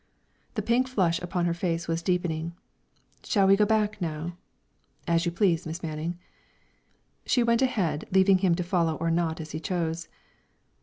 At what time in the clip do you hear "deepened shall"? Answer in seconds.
2.01-3.45